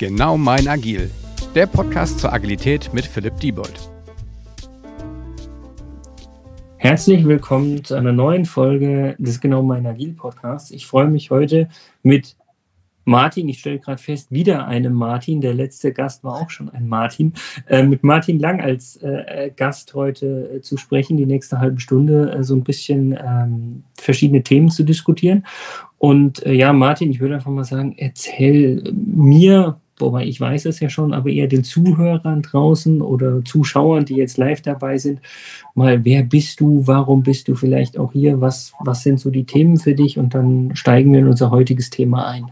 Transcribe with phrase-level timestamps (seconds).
[0.00, 1.10] Genau mein Agil,
[1.54, 3.90] der Podcast zur Agilität mit Philipp Diebold.
[6.78, 10.70] Herzlich willkommen zu einer neuen Folge des Genau mein Agil Podcasts.
[10.70, 11.68] Ich freue mich heute
[12.02, 12.34] mit
[13.04, 15.42] Martin, ich stelle gerade fest, wieder einen Martin.
[15.42, 17.34] Der letzte Gast war auch schon ein Martin.
[17.66, 22.32] Äh, mit Martin Lang als äh, Gast heute äh, zu sprechen, die nächste halbe Stunde
[22.32, 25.44] äh, so ein bisschen ähm, verschiedene Themen zu diskutieren.
[25.98, 30.80] Und äh, ja, Martin, ich würde einfach mal sagen, erzähl mir wobei ich weiß es
[30.80, 35.20] ja schon, aber eher den Zuhörern draußen oder Zuschauern, die jetzt live dabei sind,
[35.74, 39.44] mal, wer bist du, warum bist du vielleicht auch hier, was, was sind so die
[39.44, 42.50] Themen für dich und dann steigen wir in unser heutiges Thema ein.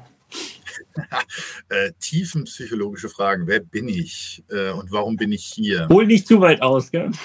[1.69, 3.47] äh, tiefenpsychologische Fragen.
[3.47, 5.87] Wer bin ich äh, und warum bin ich hier?
[5.89, 7.11] Hol nicht zu weit aus, gell?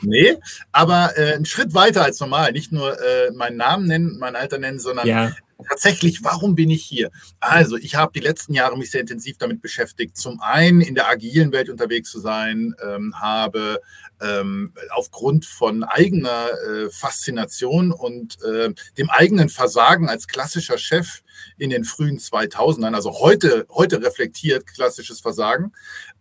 [0.00, 0.36] Nee,
[0.70, 2.52] aber äh, einen Schritt weiter als normal.
[2.52, 5.32] Nicht nur äh, meinen Namen nennen, mein Alter nennen, sondern ja
[5.66, 7.10] tatsächlich, warum bin ich hier?
[7.40, 11.08] Also, ich habe die letzten Jahre mich sehr intensiv damit beschäftigt, zum einen in der
[11.08, 13.80] agilen Welt unterwegs zu sein, ähm, habe
[14.20, 21.22] ähm, aufgrund von eigener äh, Faszination und äh, dem eigenen Versagen als klassischer Chef
[21.56, 25.72] in den frühen 2000ern, also heute, heute reflektiert klassisches Versagen,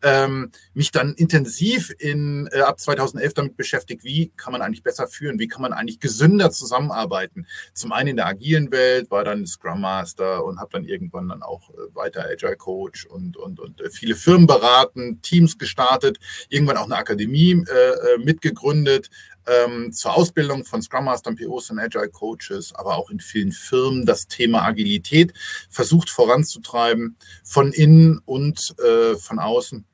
[0.03, 5.07] ähm, mich dann intensiv in, äh, ab 2011 damit beschäftigt, wie kann man eigentlich besser
[5.07, 7.47] führen, wie kann man eigentlich gesünder zusammenarbeiten.
[7.73, 11.43] Zum einen in der agilen Welt, war dann Scrum Master und habe dann irgendwann dann
[11.43, 16.19] auch äh, weiter Agile Coach und, und, und äh, viele Firmen beraten, Teams gestartet,
[16.49, 19.09] irgendwann auch eine Akademie äh, äh mitgegründet,
[19.47, 24.05] ähm, zur Ausbildung von Scrum Mastern, POs und Agile Coaches, aber auch in vielen Firmen
[24.05, 25.33] das Thema Agilität
[25.69, 29.85] versucht voranzutreiben, von innen und äh, von außen.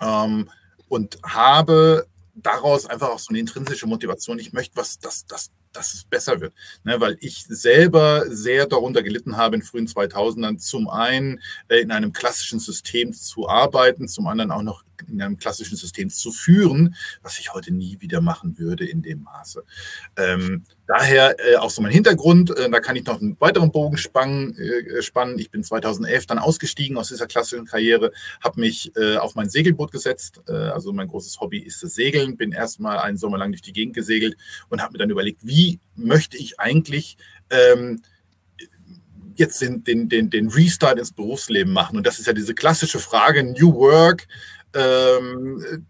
[0.00, 0.50] Ähm,
[0.88, 4.38] und habe daraus einfach auch so eine intrinsische Motivation.
[4.38, 6.54] Ich möchte was, das, das dass es besser wird.
[6.84, 11.90] Ne, weil ich selber sehr darunter gelitten habe in frühen 2000ern, zum einen äh, in
[11.90, 16.94] einem klassischen System zu arbeiten, zum anderen auch noch in einem klassischen System zu führen,
[17.22, 19.64] was ich heute nie wieder machen würde in dem Maße.
[20.16, 23.96] Ähm, daher äh, auch so mein Hintergrund, äh, da kann ich noch einen weiteren Bogen
[23.96, 24.56] spannen.
[24.56, 25.38] Äh, spannen.
[25.38, 29.92] Ich bin 2011 dann ausgestiegen aus dieser klassischen Karriere, habe mich äh, auf mein Segelboot
[29.92, 30.40] gesetzt.
[30.48, 33.72] Äh, also mein großes Hobby ist das Segeln, bin erstmal einen Sommer lang durch die
[33.72, 34.36] Gegend gesegelt
[34.68, 37.16] und habe mir dann überlegt, wie möchte ich eigentlich
[37.50, 38.02] ähm,
[39.34, 41.96] jetzt den, den, den Restart ins Berufsleben machen?
[41.96, 44.26] Und das ist ja diese klassische Frage, New Work.
[44.74, 45.86] Ähm,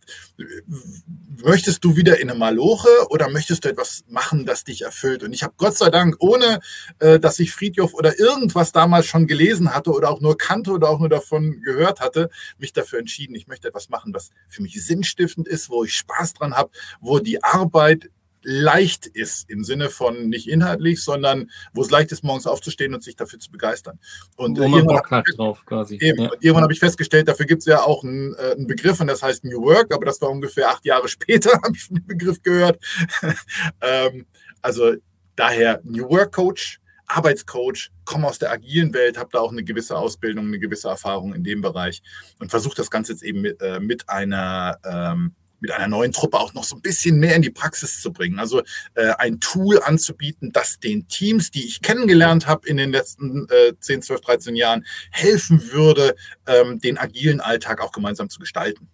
[1.45, 5.23] möchtest du wieder in eine Maloche oder möchtest du etwas machen, das dich erfüllt?
[5.23, 6.61] Und ich habe Gott sei Dank, ohne
[6.99, 10.89] äh, dass ich Friedhof oder irgendwas damals schon gelesen hatte oder auch nur kannte oder
[10.89, 14.85] auch nur davon gehört hatte, mich dafür entschieden, ich möchte etwas machen, was für mich
[14.85, 16.71] sinnstiftend ist, wo ich Spaß dran habe,
[17.01, 18.09] wo die Arbeit
[18.45, 23.03] leicht ist, im Sinne von nicht inhaltlich, sondern wo es leicht ist, morgens aufzustehen und
[23.03, 23.99] sich dafür zu begeistern.
[24.37, 25.99] Und wo man Bock hat drauf quasi.
[26.01, 26.31] Eben, ja.
[26.41, 29.23] Irgendwann habe ich festgestellt, dafür gibt es ja auch einen, äh, einen, Begriff und das
[29.23, 32.79] heißt New Work, aber das war ungefähr acht Jahre später, habe ich den Begriff gehört.
[33.81, 34.27] ähm,
[34.61, 34.95] also
[35.37, 39.97] daher New Work Coach, Arbeitscoach, komme aus der agilen Welt, habe da auch eine gewisse
[39.97, 42.03] Ausbildung, eine gewisse Erfahrung in dem Bereich
[42.41, 46.39] und versuche das Ganze jetzt eben mit, äh, mit einer ähm, mit einer neuen Truppe
[46.39, 48.39] auch noch so ein bisschen mehr in die Praxis zu bringen.
[48.39, 48.61] Also
[48.95, 53.73] äh, ein Tool anzubieten, das den Teams, die ich kennengelernt habe in den letzten äh,
[53.79, 58.89] 10, 12, 13 Jahren, helfen würde, ähm, den agilen Alltag auch gemeinsam zu gestalten.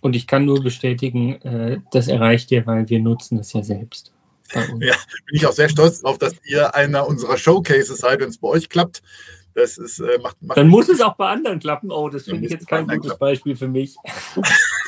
[0.00, 4.12] Und ich kann nur bestätigen, äh, das erreicht ihr, weil wir nutzen es ja selbst.
[4.52, 4.64] Ja,
[5.26, 8.48] bin ich auch sehr stolz darauf, dass ihr einer unserer Showcases seid, wenn es bei
[8.48, 9.02] euch klappt.
[9.54, 11.90] Das ist, äh, macht, macht Dann muss es auch bei anderen klappen.
[11.90, 13.18] Oh, das finde ich jetzt kein gutes klappen.
[13.18, 13.96] Beispiel für mich.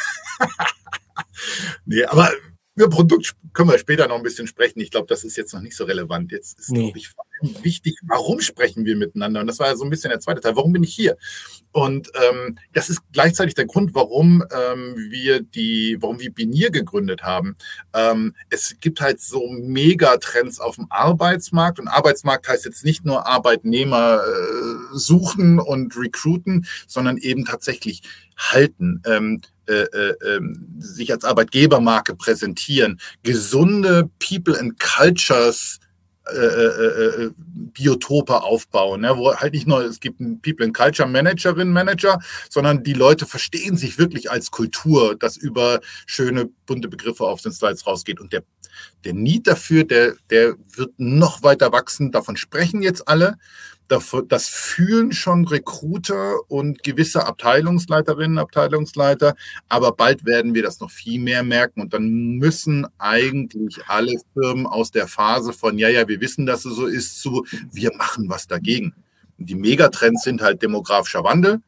[1.84, 2.30] nee, aber
[2.74, 4.80] über Produkt können wir später noch ein bisschen sprechen.
[4.80, 6.32] Ich glaube, das ist jetzt noch nicht so relevant.
[6.32, 6.84] Jetzt ist, nee.
[6.84, 7.12] glaube ich,
[7.62, 9.40] wichtig, warum sprechen wir miteinander?
[9.40, 10.56] Und das war ja so ein bisschen der zweite Teil.
[10.56, 11.18] Warum bin ich hier?
[11.72, 17.22] Und ähm, das ist gleichzeitig der Grund, warum ähm, wir die, warum wir Binier gegründet
[17.22, 17.56] haben.
[17.92, 23.26] Ähm, es gibt halt so Megatrends auf dem Arbeitsmarkt und Arbeitsmarkt heißt jetzt nicht nur
[23.26, 28.02] Arbeitnehmer äh, suchen und recruiten, sondern eben tatsächlich
[28.38, 29.02] halten.
[29.04, 35.78] Ähm, äh, äh, ähm, sich als Arbeitgebermarke präsentieren, gesunde People and Cultures
[36.30, 37.30] äh, äh, äh,
[37.72, 39.16] Biotope aufbauen, ne?
[39.16, 43.26] wo halt nicht nur, es gibt einen People and Culture Managerin, Manager, sondern die Leute
[43.26, 48.20] verstehen sich wirklich als Kultur, das über schöne, bunte Begriffe auf den Slides rausgeht.
[48.20, 48.44] Und der,
[49.04, 52.12] der Need dafür, der, der wird noch weiter wachsen.
[52.12, 53.36] Davon sprechen jetzt alle
[54.28, 59.34] das fühlen schon Recruiter und gewisse Abteilungsleiterinnen, Abteilungsleiter,
[59.68, 64.66] aber bald werden wir das noch viel mehr merken und dann müssen eigentlich alle Firmen
[64.66, 68.28] aus der Phase von, ja, ja, wir wissen, dass es so ist, zu, wir machen
[68.28, 68.94] was dagegen.
[69.38, 71.60] Die Megatrends sind halt demografischer Wandel,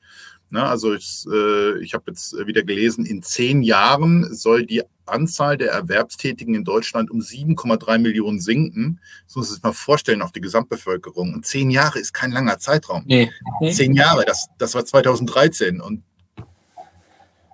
[0.52, 5.70] also ich, äh, ich habe jetzt wieder gelesen, in zehn Jahren soll die Anzahl der
[5.72, 9.00] Erwerbstätigen in Deutschland um 7,3 Millionen sinken.
[9.26, 11.34] Das muss man sich mal vorstellen auf die Gesamtbevölkerung.
[11.34, 13.04] Und zehn Jahre ist kein langer Zeitraum.
[13.06, 13.30] Nee.
[13.72, 16.02] Zehn Jahre, das, das war 2013 und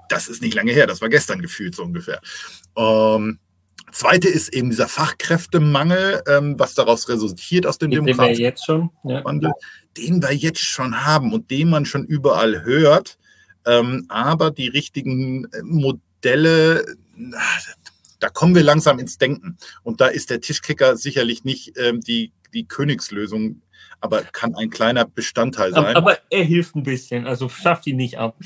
[0.09, 2.21] das ist nicht lange her, das war gestern gefühlt so ungefähr.
[2.77, 3.39] Ähm,
[3.93, 8.65] Zweite ist eben dieser Fachkräftemangel, ähm, was daraus resultiert aus dem Demokratischen den wir jetzt
[8.65, 9.23] schon, ja.
[9.97, 13.19] den wir jetzt schon haben und den man schon überall hört.
[13.67, 16.85] Ähm, aber die richtigen äh, Modelle,
[18.21, 19.57] da kommen wir langsam ins Denken.
[19.83, 23.63] Und da ist der Tischkicker sicherlich nicht ähm, die, die Königslösung,
[24.01, 25.85] aber kann ein kleiner Bestandteil sein.
[25.85, 28.37] Aber, aber er hilft ein bisschen, also schafft ihn nicht ab.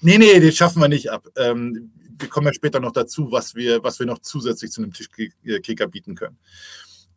[0.00, 1.26] Nee, nee, den schaffen wir nicht ab.
[1.36, 4.92] Ähm, wir kommen ja später noch dazu, was wir, was wir noch zusätzlich zu einem
[4.92, 6.38] Tischkicker bieten können.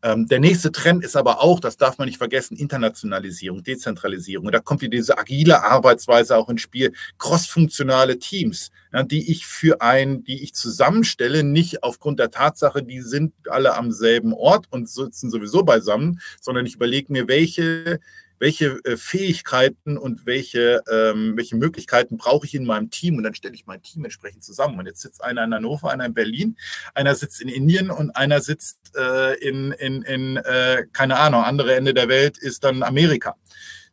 [0.03, 4.47] Ähm, der nächste Trend ist aber auch, das darf man nicht vergessen, Internationalisierung, Dezentralisierung.
[4.47, 8.69] Und da kommt wieder diese agile Arbeitsweise auch ins Spiel, crossfunktionale Teams,
[9.05, 13.91] die ich für ein, die ich zusammenstelle, nicht aufgrund der Tatsache, die sind alle am
[13.91, 17.99] selben Ort und sitzen sowieso beisammen, sondern ich überlege mir, welche
[18.43, 23.35] welche äh, Fähigkeiten und welche, ähm, welche Möglichkeiten brauche ich in meinem Team und dann
[23.35, 24.77] stelle ich mein Team entsprechend zusammen.
[24.77, 26.57] Und jetzt sitzt einer in Hannover, einer in Berlin,
[26.93, 31.73] einer sitzt in Indien und einer sitzt äh, in, in, in äh, keine Ahnung, andere
[31.75, 33.37] Ende der Welt ist dann Amerika.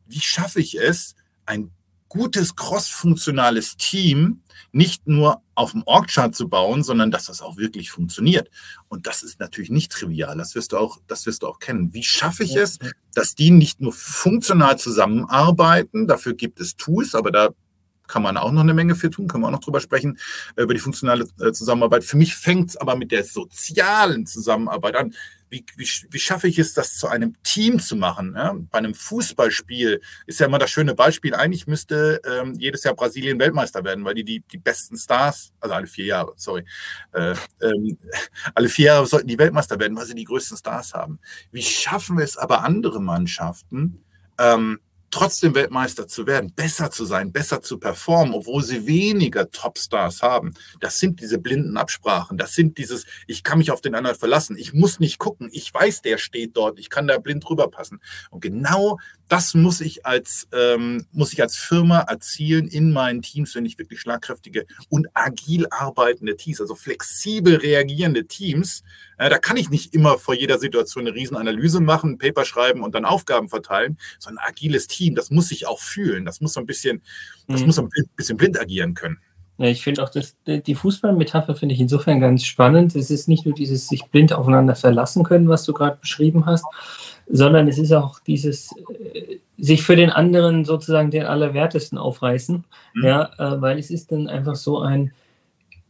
[0.08, 1.14] Wie schaffe ich es,
[1.46, 1.70] ein
[2.10, 4.42] gutes crossfunktionales Team
[4.72, 8.50] nicht nur auf dem Org-Chart zu bauen, sondern dass das auch wirklich funktioniert.
[8.88, 10.36] Und das ist natürlich nicht trivial.
[10.36, 11.94] Das wirst du auch, das wirst du auch kennen.
[11.94, 12.78] Wie schaffe ich es,
[13.14, 16.06] dass die nicht nur funktional zusammenarbeiten?
[16.06, 17.50] Dafür gibt es Tools, aber da
[18.10, 20.18] kann man auch noch eine Menge für tun, können wir auch noch drüber sprechen,
[20.56, 22.04] äh, über die funktionale äh, Zusammenarbeit.
[22.04, 25.14] Für mich fängt es aber mit der sozialen Zusammenarbeit an
[25.50, 28.34] wie, wie, wie schaffe ich es, das zu einem Team zu machen?
[28.34, 28.54] Ja?
[28.70, 33.38] Bei einem Fußballspiel ist ja immer das schöne Beispiel, eigentlich müsste ähm, jedes Jahr Brasilien
[33.38, 36.64] Weltmeister werden, weil die die, die besten Stars, also alle vier Jahre, sorry,
[37.12, 37.98] äh, ähm,
[38.54, 41.18] alle vier Jahre sollten die Weltmeister werden, weil sie die größten Stars haben.
[41.50, 44.04] Wie schaffen wir es aber andere Mannschaften,
[44.38, 44.78] ähm,
[45.10, 50.54] trotzdem Weltmeister zu werden, besser zu sein, besser zu performen, obwohl sie weniger Topstars haben.
[50.80, 52.38] Das sind diese blinden Absprachen.
[52.38, 54.56] Das sind dieses, ich kann mich auf den anderen verlassen.
[54.56, 55.48] Ich muss nicht gucken.
[55.52, 56.78] Ich weiß, der steht dort.
[56.78, 58.00] Ich kann da blind drüber passen.
[58.30, 58.98] Und genau
[59.30, 63.78] das muss ich als, ähm, muss ich als Firma erzielen in meinen Teams, wenn ich
[63.78, 68.82] wirklich schlagkräftige und agil arbeitende Teams, also flexibel reagierende Teams.
[69.18, 72.82] Äh, da kann ich nicht immer vor jeder Situation eine Riesenanalyse machen, ein Paper schreiben
[72.82, 76.24] und dann Aufgaben verteilen, sondern ein agiles Team, das muss ich auch fühlen.
[76.24, 77.00] Das muss so ein bisschen,
[77.46, 77.66] das mhm.
[77.66, 79.20] muss so ein bisschen blind agieren können.
[79.58, 82.96] Ja, ich finde auch, dass die Fußballmetapher finde ich insofern ganz spannend.
[82.96, 86.64] Es ist nicht nur dieses sich blind aufeinander verlassen können, was du gerade beschrieben hast,
[87.30, 88.74] sondern es ist auch dieses
[89.14, 93.04] äh, sich für den anderen sozusagen den Allerwertesten aufreißen, mhm.
[93.04, 95.12] ja, äh, weil es ist dann einfach so ein,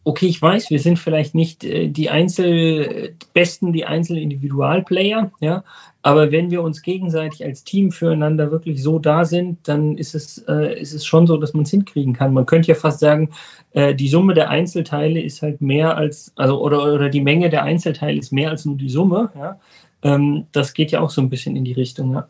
[0.03, 5.65] okay, ich weiß, wir sind vielleicht nicht äh, die Einzelbesten, die Einzelindividualplayer, ja,
[6.03, 10.39] aber wenn wir uns gegenseitig als Team füreinander wirklich so da sind, dann ist es,
[10.49, 12.33] äh, ist es schon so, dass man es hinkriegen kann.
[12.33, 13.31] Man könnte ja fast sagen,
[13.73, 18.19] die Summe der Einzelteile ist halt mehr als, also oder, oder die Menge der Einzelteile
[18.19, 19.61] ist mehr als nur die Summe, ja.
[20.03, 22.29] Ähm, das geht ja auch so ein bisschen in die Richtung, ja.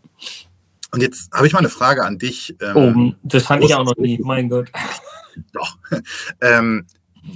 [0.93, 2.57] Und jetzt habe ich mal eine Frage an dich.
[2.61, 4.71] Ähm, oh, das hatte ich auch noch nie, mein Gott.
[5.53, 5.79] Doch.
[6.41, 6.85] Ähm,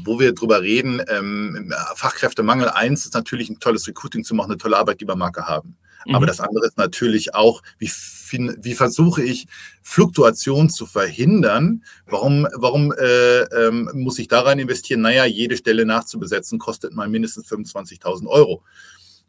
[0.02, 4.58] wo wir drüber reden, ähm, Fachkräftemangel eins ist natürlich ein tolles Recruiting zu machen, eine
[4.58, 5.76] tolle Arbeitgebermarke haben.
[6.06, 6.14] Mhm.
[6.14, 9.46] Aber das andere ist natürlich auch, wie, wie versuche ich
[9.82, 11.84] Fluktuation zu verhindern?
[12.06, 15.02] Warum, warum äh, ähm, muss ich da rein investieren?
[15.02, 18.62] Naja, jede Stelle nachzubesetzen kostet mal mindestens 25.000 Euro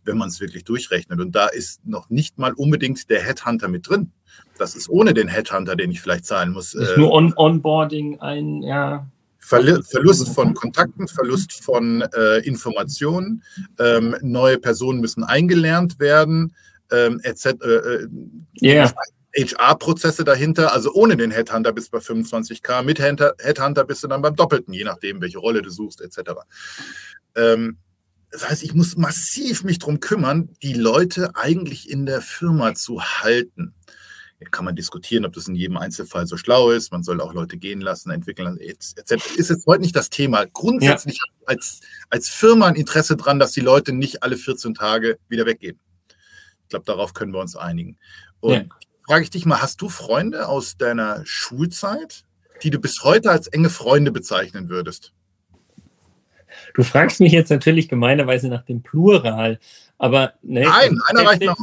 [0.06, 1.20] wenn man es wirklich durchrechnet.
[1.20, 4.12] Und da ist noch nicht mal unbedingt der Headhunter mit drin.
[4.58, 6.72] Das ist ohne den Headhunter, den ich vielleicht zahlen muss.
[6.72, 9.08] Das ist nur On Onboarding, ein, ja.
[9.40, 13.44] Verlust von Kontakten, Verlust von äh, Informationen,
[13.78, 16.56] ähm, neue Personen müssen eingelernt werden,
[16.92, 17.46] ähm, etc.
[17.46, 18.08] Äh,
[18.62, 18.86] yeah.
[18.86, 18.92] Äh,
[19.38, 24.22] HR-Prozesse dahinter, also ohne den Headhunter bist du bei 25k, mit Headhunter bist du dann
[24.22, 26.32] beim Doppelten, je nachdem, welche Rolle du suchst, etc.
[27.36, 27.78] Ähm,
[28.36, 33.02] das heißt, ich muss massiv mich darum kümmern, die Leute eigentlich in der Firma zu
[33.02, 33.74] halten.
[34.42, 36.92] Jetzt kann man diskutieren, ob das in jedem Einzelfall so schlau ist.
[36.92, 39.26] Man soll auch Leute gehen lassen, entwickeln, etc.
[39.38, 40.46] Ist jetzt heute nicht das Thema.
[40.48, 41.46] Grundsätzlich ja.
[41.46, 45.80] als, als Firma ein Interesse daran, dass die Leute nicht alle 14 Tage wieder weggehen.
[46.64, 47.98] Ich glaube, darauf können wir uns einigen.
[48.42, 48.64] Und ja.
[49.08, 52.26] frage ich dich mal, hast du Freunde aus deiner Schulzeit,
[52.64, 55.14] die du bis heute als enge Freunde bezeichnen würdest?
[56.74, 59.60] Du fragst mich jetzt natürlich gemeinerweise nach dem Plural,
[59.98, 61.58] aber ne, Nein, einer reicht noch.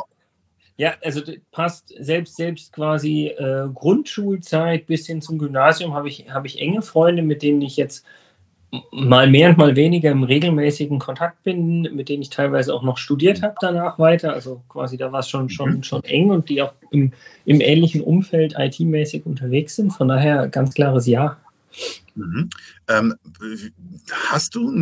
[0.76, 1.20] Ja, also
[1.50, 6.82] passt selbst, selbst quasi äh, Grundschulzeit bis hin zum Gymnasium habe ich, hab ich enge
[6.82, 8.04] Freunde, mit denen ich jetzt
[8.90, 12.96] mal mehr und mal weniger im regelmäßigen Kontakt bin, mit denen ich teilweise auch noch
[12.96, 14.32] studiert habe danach weiter.
[14.32, 15.82] Also quasi da war es schon, schon, mhm.
[15.82, 17.12] schon eng und die auch im,
[17.44, 19.92] im ähnlichen Umfeld IT-mäßig unterwegs sind.
[19.92, 21.36] Von daher ganz klares Ja.
[22.14, 22.50] Mhm.
[22.88, 23.14] Ähm,
[24.12, 24.72] hast, du,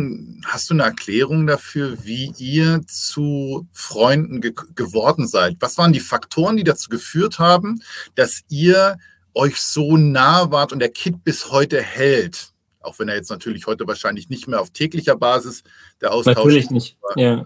[0.45, 5.57] hast du eine Erklärung dafür, wie ihr zu Freunden ge geworden seid?
[5.59, 7.81] Was waren die Faktoren, die dazu geführt haben,
[8.15, 8.97] dass ihr
[9.33, 12.51] euch so nah wart und der Kit bis heute hält?
[12.81, 15.63] Auch wenn er jetzt natürlich heute wahrscheinlich nicht mehr auf täglicher Basis
[16.01, 16.97] der Austausch Natürlich nicht.
[17.15, 17.45] Ja.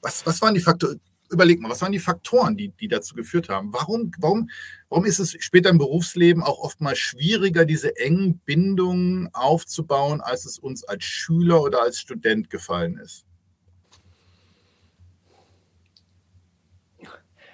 [0.00, 1.00] Was, was waren die Faktoren?
[1.30, 3.72] Überleg mal, was waren die Faktoren, die, die dazu geführt haben?
[3.72, 4.50] Warum, warum,
[4.88, 10.58] warum ist es später im Berufsleben auch oftmals schwieriger, diese engen Bindungen aufzubauen, als es
[10.58, 13.26] uns als Schüler oder als Student gefallen ist?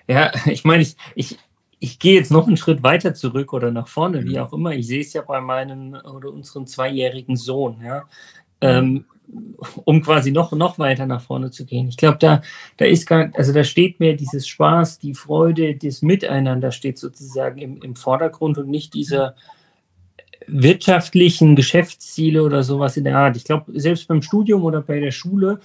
[0.07, 1.39] Ja, ich meine, ich, ich,
[1.79, 4.39] ich gehe jetzt noch einen Schritt weiter zurück oder nach vorne, wie mhm.
[4.39, 4.73] auch immer.
[4.73, 8.09] Ich sehe es ja bei meinem oder unserem zweijährigen Sohn, ja.
[8.61, 9.07] Ähm,
[9.85, 11.89] um quasi noch, noch weiter nach vorne zu gehen.
[11.89, 12.43] Ich glaube, da,
[12.77, 17.59] da ist gar, also da steht mehr dieses Spaß, die Freude, das Miteinander steht sozusagen
[17.59, 19.35] im, im Vordergrund und nicht diese
[20.47, 23.37] wirtschaftlichen Geschäftsziele oder sowas in der Art.
[23.37, 25.61] Ich glaube, selbst beim Studium oder bei der Schule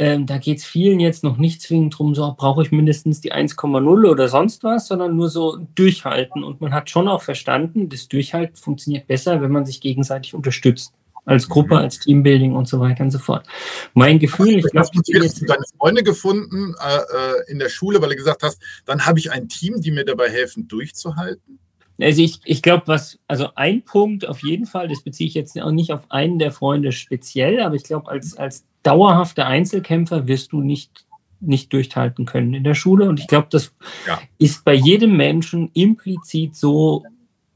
[0.00, 3.32] ähm, da geht es vielen jetzt noch nicht zwingend darum, so brauche ich mindestens die
[3.32, 6.44] 1,0 oder sonst was, sondern nur so durchhalten.
[6.44, 10.94] Und man hat schon auch verstanden, das Durchhalten funktioniert besser, wenn man sich gegenseitig unterstützt.
[11.28, 11.82] Als Gruppe, mhm.
[11.82, 13.46] als Teambuilding und so weiter und so fort.
[13.94, 18.10] Mein Gefühl, ich glaube, du jetzt deine Freunde gefunden äh, äh, in der Schule, weil
[18.10, 21.58] du gesagt hast, dann habe ich ein Team, die mir dabei helfen, durchzuhalten.
[22.00, 25.60] Also ich, ich glaube, was, also ein Punkt auf jeden Fall, das beziehe ich jetzt
[25.60, 30.52] auch nicht auf einen der Freunde speziell, aber ich glaube, als, als dauerhafter Einzelkämpfer wirst
[30.52, 31.06] du nicht,
[31.40, 33.08] nicht durchhalten können in der Schule.
[33.08, 33.74] Und ich glaube, das
[34.06, 34.20] ja.
[34.38, 37.04] ist bei jedem Menschen implizit so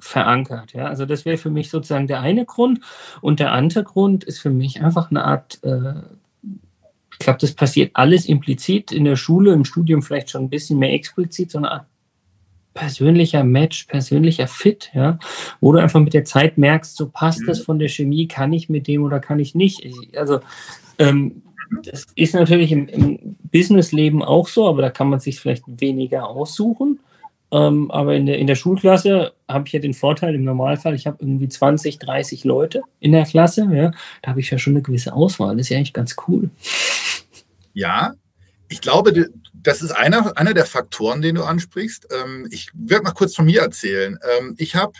[0.02, 0.72] verankert.
[0.72, 0.86] Ja?
[0.86, 2.80] Also das wäre für mich sozusagen der eine Grund.
[3.20, 5.94] Und der andere Grund ist für mich einfach eine Art, äh,
[7.12, 10.78] ich glaube, das passiert alles implizit in der Schule, im Studium vielleicht schon ein bisschen
[10.78, 11.86] mehr explizit, so eine Art
[12.74, 15.18] persönlicher Match, persönlicher Fit, ja,
[15.60, 17.64] wo du einfach mit der Zeit merkst, so passt das mhm.
[17.64, 19.86] von der Chemie, kann ich mit dem oder kann ich nicht.
[20.16, 20.40] Also
[20.98, 21.42] ähm,
[21.84, 26.28] das ist natürlich im, im Businessleben auch so, aber da kann man sich vielleicht weniger
[26.28, 26.98] aussuchen.
[27.52, 31.06] Ähm, aber in der, in der Schulklasse habe ich ja den Vorteil im Normalfall, ich
[31.06, 33.68] habe irgendwie 20, 30 Leute in der Klasse.
[33.70, 33.92] Ja,
[34.22, 35.54] da habe ich ja schon eine gewisse Auswahl.
[35.56, 36.48] Das ist ja eigentlich ganz cool.
[37.74, 38.14] Ja,
[38.68, 42.08] ich glaube, das ist einer, einer der Faktoren, den du ansprichst.
[42.10, 44.18] Ähm, ich werde mal kurz von mir erzählen.
[44.38, 44.94] Ähm, ich habe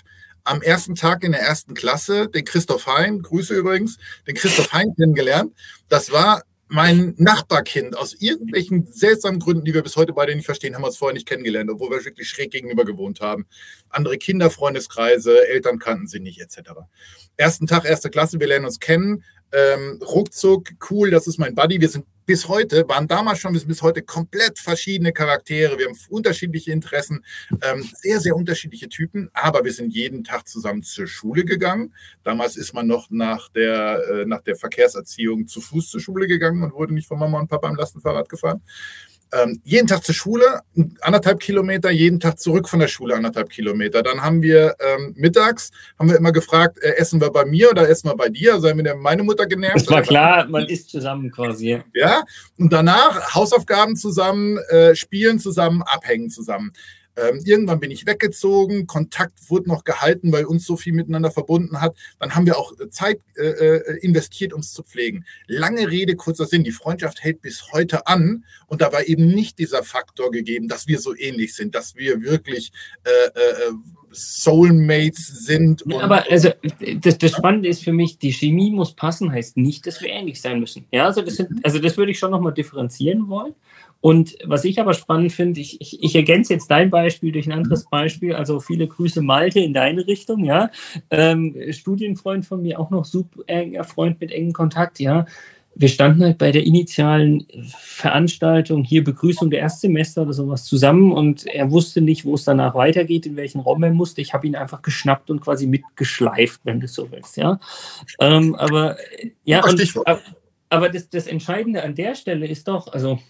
[0.44, 4.92] am ersten Tag in der ersten Klasse den Christoph Hein, Grüße übrigens, den Christoph Hein
[4.96, 5.52] kennengelernt.
[5.88, 10.74] Das war mein Nachbarkind aus irgendwelchen seltsamen Gründen, die wir bis heute beide nicht verstehen,
[10.74, 13.46] haben wir uns vorher nicht kennengelernt, obwohl wir wirklich schräg gegenüber gewohnt haben.
[13.90, 16.70] Andere Kinderfreundeskreise, Eltern kannten sie nicht, etc.
[17.36, 19.22] Ersten Tag, erste Klasse, wir lernen uns kennen.
[19.52, 21.78] Ähm, ruckzuck, cool, das ist mein Buddy.
[21.78, 25.78] Wir sind bis heute, waren damals schon bis, bis heute komplett verschiedene Charaktere.
[25.78, 27.24] Wir haben unterschiedliche Interessen,
[27.62, 31.94] ähm, sehr, sehr unterschiedliche Typen, aber wir sind jeden Tag zusammen zur Schule gegangen.
[32.22, 36.62] Damals ist man noch nach der, äh, nach der Verkehrserziehung zu Fuß zur Schule gegangen
[36.62, 38.62] und wurde nicht von Mama und Papa im Lastenfahrrad gefahren
[39.32, 40.60] ähm, jeden Tag zur Schule,
[41.00, 44.02] anderthalb Kilometer, jeden Tag zurück von der Schule, anderthalb Kilometer.
[44.02, 47.88] Dann haben wir ähm, mittags, haben wir immer gefragt, äh, essen wir bei mir oder
[47.88, 48.54] essen wir bei dir?
[48.54, 49.76] Also haben wir meine Mutter genervt.
[49.76, 51.82] Es war klar, man isst zusammen quasi.
[51.94, 52.22] Ja,
[52.58, 56.72] und danach Hausaufgaben zusammen, äh, spielen zusammen, abhängen zusammen.
[57.16, 61.80] Ähm, irgendwann bin ich weggezogen, Kontakt wurde noch gehalten, weil uns so viel miteinander verbunden
[61.80, 61.94] hat.
[62.18, 65.24] Dann haben wir auch äh, Zeit äh, äh, investiert, uns zu pflegen.
[65.46, 69.58] Lange Rede, kurzer Sinn, die Freundschaft hält bis heute an und da war eben nicht
[69.58, 72.72] dieser Faktor gegeben, dass wir so ähnlich sind, dass wir wirklich
[73.04, 73.72] äh, äh
[74.12, 75.84] Soulmates sind.
[76.00, 76.50] Aber also
[77.00, 80.40] das, das, Spannende ist für mich, die Chemie muss passen, heißt nicht, dass wir ähnlich
[80.40, 80.86] sein müssen.
[80.92, 83.54] Ja, also das, sind, also das würde ich schon nochmal differenzieren wollen.
[84.02, 87.52] Und was ich aber spannend finde, ich, ich, ich, ergänze jetzt dein Beispiel durch ein
[87.52, 90.70] anderes Beispiel, also viele Grüße Malte in deine Richtung, ja.
[91.10, 95.24] Ähm, Studienfreund von mir, auch noch super enger Freund mit engem Kontakt, ja.
[95.76, 97.46] Wir standen halt bei der initialen
[97.78, 102.74] Veranstaltung, hier Begrüßung der Erstsemester oder sowas zusammen und er wusste nicht, wo es danach
[102.74, 104.20] weitergeht, in welchen Raum er musste.
[104.20, 107.60] Ich habe ihn einfach geschnappt und quasi mitgeschleift, wenn du so willst, ja.
[108.18, 108.96] Ähm, aber
[109.44, 109.80] ja, und,
[110.70, 113.20] aber das, das Entscheidende an der Stelle ist doch, also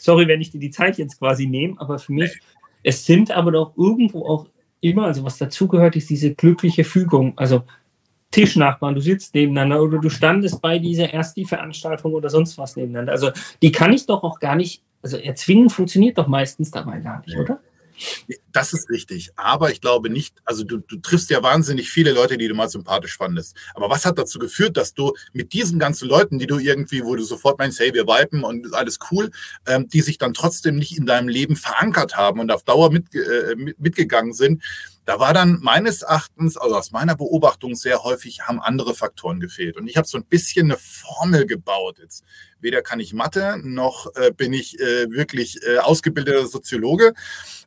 [0.00, 2.40] sorry, wenn ich dir die Zeit jetzt quasi nehme, aber für mich,
[2.82, 4.46] es sind aber doch irgendwo auch
[4.80, 7.34] immer, also was dazugehört, ist diese glückliche Fügung.
[7.36, 7.62] Also
[8.30, 13.12] Tischnachbarn, du sitzt nebeneinander oder du standest bei dieser Ersti-Veranstaltung oder sonst was nebeneinander.
[13.12, 13.30] Also
[13.60, 17.36] die kann ich doch auch gar nicht, also erzwingen funktioniert doch meistens dabei gar nicht,
[17.36, 17.60] oder?
[18.52, 19.30] Das ist richtig.
[19.36, 22.68] Aber ich glaube nicht, also du, du triffst ja wahnsinnig viele Leute, die du mal
[22.68, 23.56] sympathisch fandest.
[23.74, 27.14] Aber was hat dazu geführt, dass du mit diesen ganzen Leuten, die du irgendwie, wo
[27.16, 29.30] du sofort meinst, hey, wir viben und alles cool,
[29.66, 33.54] ähm, die sich dann trotzdem nicht in deinem Leben verankert haben und auf Dauer äh,
[33.56, 34.62] mit, mitgegangen sind,
[35.10, 39.76] da war dann meines Erachtens, also aus meiner Beobachtung sehr häufig, haben andere Faktoren gefehlt.
[39.76, 41.98] Und ich habe so ein bisschen eine Formel gebaut.
[42.00, 42.22] Jetzt
[42.60, 47.12] weder kann ich Mathe, noch äh, bin ich äh, wirklich äh, ausgebildeter Soziologe.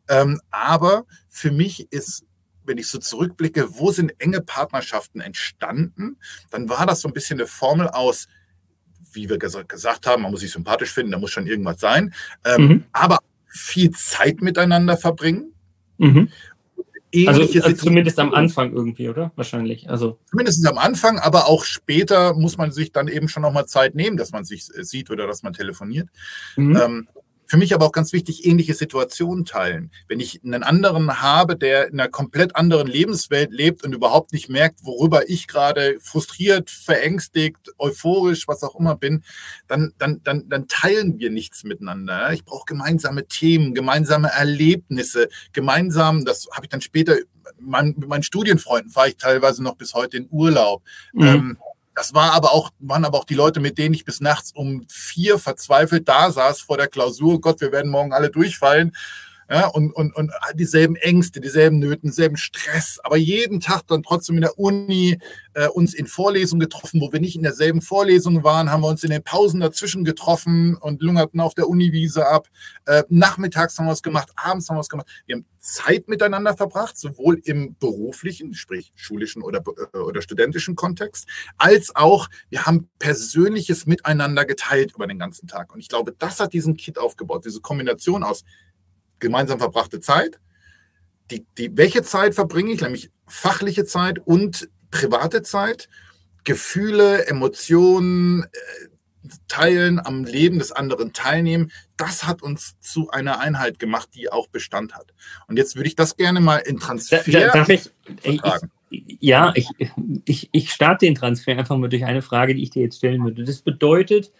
[0.07, 2.23] Ähm, aber für mich ist
[2.65, 6.15] wenn ich so zurückblicke, wo sind enge Partnerschaften entstanden,
[6.49, 8.29] dann war das so ein bisschen eine Formel aus,
[9.11, 12.13] wie wir gesagt haben, man muss sich sympathisch finden, da muss schon irgendwas sein,
[12.45, 12.83] ähm, mhm.
[12.93, 13.19] aber
[13.49, 15.53] viel Zeit miteinander verbringen.
[15.97, 16.29] Mhm
[17.13, 19.31] ähnliche also, also zumindest am Anfang irgendwie, oder?
[19.35, 19.89] Wahrscheinlich.
[19.89, 20.19] Also.
[20.29, 24.17] Zumindest am Anfang, aber auch später muss man sich dann eben schon nochmal Zeit nehmen,
[24.17, 26.09] dass man sich äh, sieht oder dass man telefoniert.
[26.55, 26.75] Mhm.
[26.75, 27.07] Ähm,
[27.53, 29.91] für mich aber auch ganz wichtig, ähnliche Situationen teilen.
[30.07, 34.49] Wenn ich einen anderen habe, der in einer komplett anderen Lebenswelt lebt und überhaupt nicht
[34.49, 39.23] merkt, worüber ich gerade frustriert, verängstigt, euphorisch, was auch immer bin,
[39.67, 42.33] dann, dann, dann, dann teilen wir nichts miteinander.
[42.33, 47.17] Ich brauche gemeinsame Themen, gemeinsame Erlebnisse, gemeinsam, das habe ich dann später,
[47.59, 50.81] mein, mit meinen Studienfreunden fahre ich teilweise noch bis heute in Urlaub.
[51.13, 51.21] Mhm.
[51.21, 51.57] Ähm,
[51.95, 54.85] das war aber auch, waren aber auch die Leute, mit denen ich bis nachts um
[54.89, 57.39] vier verzweifelt da saß vor der Klausur.
[57.41, 58.93] Gott, wir werden morgen alle durchfallen
[59.53, 64.33] ja, und, und, und dieselben Ängste, dieselben Nöten, dieselben Stress, aber jeden Tag dann trotzdem
[64.33, 65.19] in der Uni
[65.53, 69.03] äh, uns in Vorlesungen getroffen, wo wir nicht in derselben Vorlesung waren, haben wir uns
[69.03, 72.47] in den Pausen dazwischen getroffen und lungerten auf der Uniwiese ab.
[72.85, 75.07] Äh, nachmittags haben wir es gemacht, abends haben wir es gemacht.
[75.27, 79.61] Wir haben Zeit miteinander verbracht, sowohl im beruflichen, sprich schulischen oder,
[79.93, 81.29] äh, oder studentischen Kontext,
[81.59, 85.71] als auch wir haben persönliches Miteinander geteilt über den ganzen Tag.
[85.75, 88.43] Und ich glaube, das hat diesen Kit aufgebaut, diese Kombination aus
[89.19, 90.39] gemeinsam verbrachte Zeit.
[91.31, 95.89] Die, die, welche Zeit verbringe ich, nämlich fachliche Zeit und private Zeit,
[96.43, 98.47] Gefühle, Emotionen, äh,
[99.47, 104.47] teilen, am Leben des anderen teilnehmen, das hat uns zu einer Einheit gemacht, die auch
[104.47, 105.13] Bestand hat.
[105.47, 107.23] Und jetzt würde ich das gerne mal in Transfer.
[107.53, 107.89] Darf ich,
[108.23, 108.41] ich,
[109.19, 109.69] ja, ich,
[110.25, 113.23] ich, ich starte den Transfer einfach mal durch eine Frage, die ich dir jetzt stellen
[113.23, 113.43] würde.
[113.43, 114.31] Das bedeutet,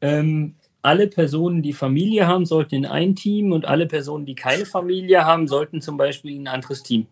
[0.00, 4.66] ähm, alle Personen, die Familie haben, sollten in ein Team und alle Personen, die keine
[4.66, 7.06] Familie haben, sollten zum Beispiel in ein anderes Team.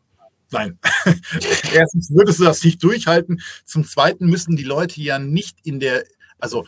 [0.50, 0.78] Nein.
[1.72, 3.40] Erstens würdest du das nicht durchhalten.
[3.64, 6.04] Zum Zweiten müssen die Leute ja nicht in der,
[6.40, 6.66] also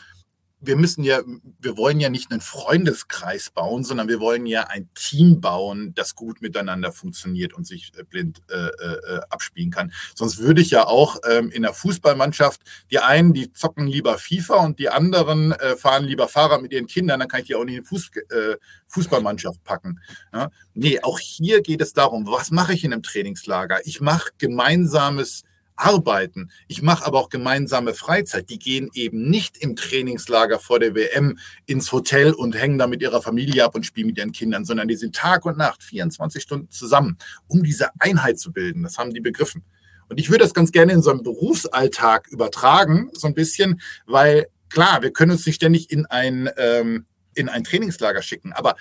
[0.65, 1.21] wir müssen ja,
[1.59, 6.15] wir wollen ja nicht einen Freundeskreis bauen, sondern wir wollen ja ein Team bauen, das
[6.15, 9.93] gut miteinander funktioniert und sich äh, blind äh, äh, abspielen kann.
[10.15, 12.61] Sonst würde ich ja auch ähm, in der Fußballmannschaft,
[12.93, 16.87] die einen, die zocken lieber FIFA und die anderen äh, fahren lieber Fahrrad mit ihren
[16.87, 20.01] Kindern, dann kann ich die auch nicht in die Fuß, äh, Fußballmannschaft packen.
[20.33, 20.51] Ja?
[20.75, 23.81] Nee, auch hier geht es darum, was mache ich in einem Trainingslager?
[23.85, 25.43] Ich mache gemeinsames
[25.85, 26.51] arbeiten.
[26.69, 28.51] Ich mache aber auch gemeinsame Freizeit.
[28.51, 33.03] Die gehen eben nicht im Trainingslager vor der WM ins Hotel und hängen da mit
[33.03, 36.43] ihrer Familie ab und spielen mit ihren Kindern, sondern die sind Tag und Nacht 24
[36.43, 37.19] Stunden zusammen,
[37.49, 38.83] um diese Einheit zu bilden.
[38.83, 39.65] Das haben die begriffen.
[40.09, 44.47] Und ich würde das ganz gerne in so einem Berufsalltag übertragen, so ein bisschen, weil
[44.69, 48.77] klar, wir können uns nicht ständig in ein, ähm, in ein Trainingslager schicken, aber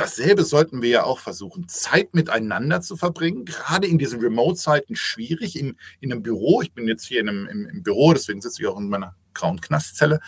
[0.00, 5.58] Dasselbe sollten wir ja auch versuchen, Zeit miteinander zu verbringen, gerade in diesen Remote-Zeiten schwierig,
[5.58, 6.62] in, in einem Büro.
[6.62, 9.14] Ich bin jetzt hier in einem, im, im Büro, deswegen sitze ich auch in meiner
[9.34, 10.20] grauen Knastzelle,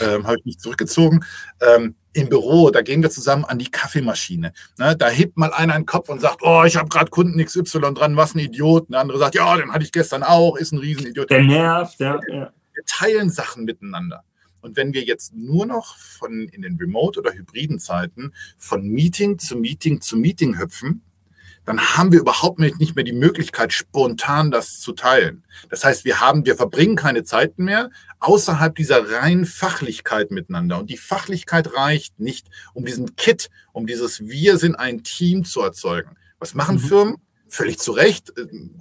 [0.00, 1.24] ähm, habe ich mich zurückgezogen.
[1.60, 4.52] Ähm, Im Büro, da gehen wir zusammen an die Kaffeemaschine.
[4.76, 7.94] Ne, da hebt mal einer einen Kopf und sagt, oh, ich habe gerade Kunden XY
[7.94, 8.86] dran, was ein Idiot.
[8.86, 11.30] Und der andere sagt, ja, den hatte ich gestern auch, ist ein Riesenidiot.
[11.30, 12.18] Der nervt, ja.
[12.26, 12.52] ja.
[12.74, 14.24] Wir teilen Sachen miteinander.
[14.62, 19.38] Und wenn wir jetzt nur noch von in den Remote- oder hybriden Zeiten von Meeting
[19.38, 21.02] zu Meeting zu Meeting hüpfen,
[21.64, 25.44] dann haben wir überhaupt nicht mehr die Möglichkeit, spontan das zu teilen.
[25.68, 30.78] Das heißt, wir haben, wir verbringen keine Zeit mehr außerhalb dieser reinen Fachlichkeit miteinander.
[30.78, 35.60] Und die Fachlichkeit reicht nicht, um diesen Kit, um dieses Wir sind ein Team zu
[35.60, 36.16] erzeugen.
[36.38, 36.80] Was machen mhm.
[36.80, 37.16] Firmen?
[37.48, 38.32] Völlig zu Recht.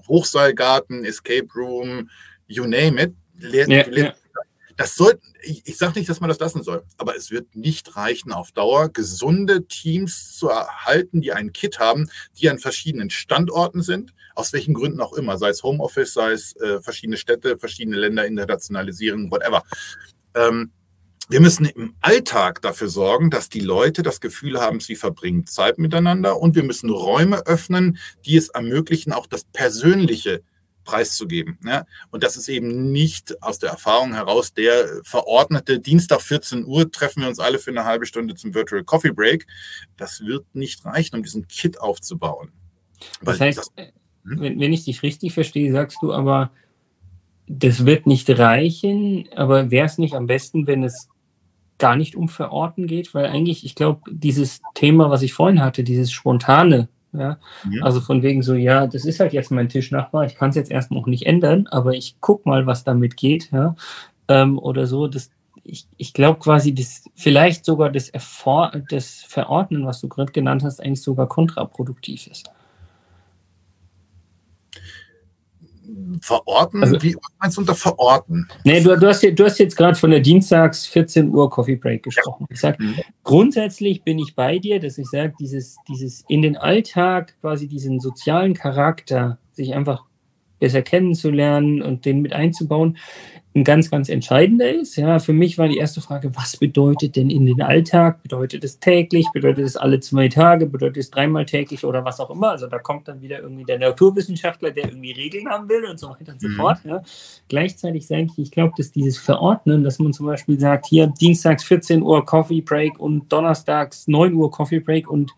[0.08, 2.10] Hochseilgarten, Escape Room,
[2.48, 3.16] you name it.
[3.38, 4.14] Le ja, ja.
[4.78, 7.96] Das soll, ich, ich sage nicht, dass man das lassen soll, aber es wird nicht
[7.96, 13.82] reichen, auf Dauer gesunde Teams zu erhalten, die einen Kit haben, die an verschiedenen Standorten
[13.82, 17.98] sind, aus welchen Gründen auch immer, sei es Homeoffice, sei es äh, verschiedene Städte, verschiedene
[17.98, 19.64] Länder, Internationalisierung, whatever.
[20.36, 20.72] Ähm,
[21.30, 25.78] wir müssen im Alltag dafür sorgen, dass die Leute das Gefühl haben, sie verbringen Zeit
[25.78, 30.42] miteinander und wir müssen Räume öffnen, die es ermöglichen, auch das Persönliche
[30.84, 31.58] preiszugeben.
[31.66, 31.86] Ja?
[32.10, 37.22] Und das ist eben nicht aus der Erfahrung heraus der verordnete Dienstag 14 Uhr treffen
[37.22, 39.48] wir uns alle für eine halbe Stunde zum Virtual Coffee Break.
[39.98, 42.52] Das wird nicht reichen, um diesen Kit aufzubauen.
[43.22, 43.92] Das heißt, das, hm?
[44.24, 46.52] wenn, wenn ich dich richtig verstehe, sagst du aber,
[47.48, 51.10] das wird nicht reichen, aber wäre es nicht am besten, wenn es
[51.78, 53.14] gar nicht um Verorten geht?
[53.14, 57.84] Weil eigentlich, ich glaube, dieses Thema, was ich vorhin hatte, dieses spontane, ja, mhm.
[57.84, 60.72] also von wegen so, ja, das ist halt jetzt mein Tischnachbar, ich kann es jetzt
[60.72, 63.76] erstmal auch nicht ändern, aber ich guck mal, was damit geht, ja,
[64.28, 65.32] ähm, oder so, das,
[65.64, 70.64] ich, ich glaube quasi, das, vielleicht sogar das, Erfor das Verordnen, was du gerade genannt
[70.64, 72.50] hast, eigentlich sogar kontraproduktiv ist.
[76.22, 76.84] Verorten?
[76.84, 78.48] Also, Wie meinst du unter verorten?
[78.64, 82.04] Nee, du, du, hast, du hast jetzt gerade von der Dienstags 14 Uhr Coffee Break
[82.04, 82.46] gesprochen.
[82.50, 82.54] Ja.
[82.54, 82.96] Ich sag, mhm.
[83.24, 88.00] grundsätzlich bin ich bei dir, dass ich sage, dieses, dieses in den Alltag quasi diesen
[88.00, 90.06] sozialen Charakter, sich einfach
[90.62, 92.98] besser kennenzulernen und den mit einzubauen,
[93.54, 94.96] ein ganz, ganz entscheidender ist.
[94.96, 98.24] Ja, für mich war die erste Frage, was bedeutet denn in den Alltag?
[98.24, 99.28] Bedeutet es täglich?
[99.34, 100.68] Bedeutet es alle zwei Tage?
[100.68, 102.52] Bedeutet es dreimal täglich oder was auch immer?
[102.52, 106.12] Also da kommt dann wieder irgendwie der Naturwissenschaftler, der irgendwie Regeln haben will und so
[106.12, 106.56] weiter und so mhm.
[106.56, 106.78] fort.
[106.86, 107.04] Ja.
[107.50, 111.66] Gleichzeitig sage ich, ich glaube, dass dieses Verordnen, dass man zum Beispiel sagt, hier dienstags
[111.66, 115.32] 14 Uhr Coffee Break und donnerstags 9 Uhr Coffee Break und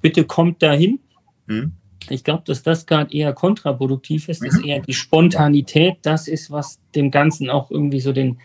[0.00, 0.98] bitte kommt dahin.
[1.46, 1.72] Mhm
[2.10, 4.64] ich glaube, dass das gerade eher kontraproduktiv ist, dass mhm.
[4.64, 8.40] eher die Spontanität das ist, was dem Ganzen auch irgendwie so den,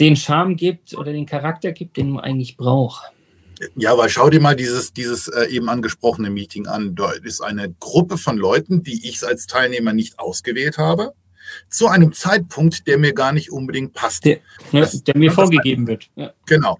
[0.00, 3.12] den Charme gibt oder den Charakter gibt, den man eigentlich braucht.
[3.74, 6.94] Ja, aber schau dir mal dieses, dieses äh, eben angesprochene Meeting an.
[6.94, 11.12] Da ist eine Gruppe von Leuten, die ich als Teilnehmer nicht ausgewählt habe,
[11.68, 14.24] zu einem Zeitpunkt, der mir gar nicht unbedingt passt.
[14.24, 14.38] Der,
[14.70, 16.08] ja, der mir vorgegeben wird.
[16.14, 16.32] Ja.
[16.46, 16.78] Genau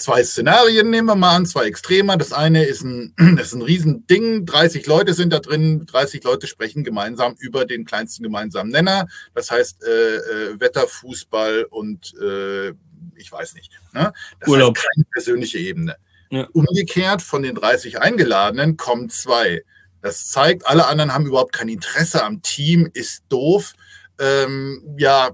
[0.00, 2.16] zwei Szenarien nehmen wir mal an, zwei Extremer.
[2.16, 6.84] Das eine ist ein, ist ein Riesending, 30 Leute sind da drin, 30 Leute sprechen
[6.84, 9.06] gemeinsam über den kleinsten gemeinsamen Nenner.
[9.34, 12.70] Das heißt äh, äh, Wetter, Fußball und äh,
[13.14, 13.72] ich weiß nicht.
[13.92, 14.12] Ne?
[14.40, 14.76] Das Urlaub.
[14.76, 15.96] heißt keine persönliche Ebene.
[16.30, 16.46] Ja.
[16.52, 19.62] Umgekehrt von den 30 Eingeladenen kommen zwei.
[20.02, 23.74] Das zeigt, alle anderen haben überhaupt kein Interesse am Team, ist doof.
[24.18, 25.30] Ähm, ja,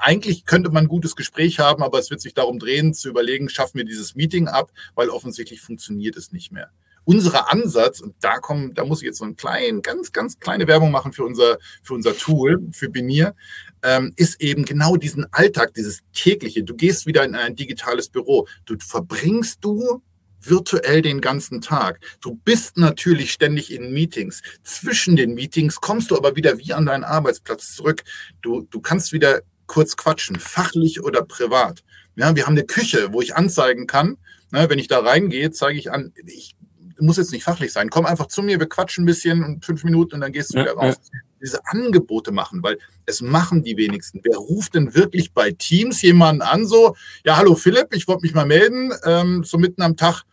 [0.00, 3.48] eigentlich könnte man ein gutes Gespräch haben, aber es wird sich darum drehen, zu überlegen,
[3.48, 6.70] schaffen wir dieses Meeting ab, weil offensichtlich funktioniert es nicht mehr.
[7.04, 10.66] Unser Ansatz, und da kommen, da muss ich jetzt so ein klein, ganz, ganz kleine
[10.66, 13.34] Werbung machen für unser, für unser Tool, für Benier,
[13.82, 16.62] ähm, ist eben genau diesen Alltag, dieses tägliche.
[16.62, 18.46] Du gehst wieder in ein digitales Büro.
[18.66, 20.02] Du verbringst du
[20.42, 22.00] virtuell den ganzen Tag.
[22.20, 24.42] Du bist natürlich ständig in Meetings.
[24.62, 28.02] Zwischen den Meetings kommst du aber wieder wie an deinen Arbeitsplatz zurück.
[28.40, 31.84] Du, du kannst wieder kurz quatschen, fachlich oder privat.
[32.16, 34.16] Ja, wir haben eine Küche, wo ich anzeigen kann.
[34.50, 36.56] Ne, wenn ich da reingehe, zeige ich an, ich
[36.98, 37.88] muss jetzt nicht fachlich sein.
[37.88, 40.58] Komm einfach zu mir, wir quatschen ein bisschen und fünf Minuten und dann gehst du
[40.58, 40.96] ja, wieder raus.
[41.12, 41.20] Ja.
[41.40, 44.20] Diese Angebote machen, weil es machen die wenigsten.
[44.24, 48.34] Wer ruft denn wirklich bei Teams jemanden an, so, ja, hallo Philipp, ich wollte mich
[48.34, 50.24] mal melden, ähm, so mitten am Tag,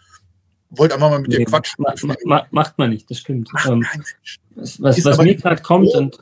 [0.72, 1.86] wollte einfach mal mit nee, dir quatschen.
[1.86, 3.52] Ma ma macht man nicht, das stimmt.
[3.68, 3.86] Ähm,
[4.56, 6.18] was, was, mir gerade kommt und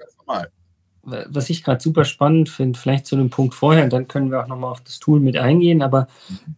[1.05, 4.41] was ich gerade super spannend finde, vielleicht zu dem Punkt vorher, und dann können wir
[4.41, 6.07] auch nochmal auf das Tool mit eingehen, aber